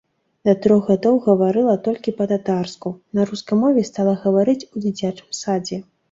[0.47, 5.79] Да трох гадоў гаварыла толькі па-татарску, на рускай мове стала гаварыць у дзіцячым садзе.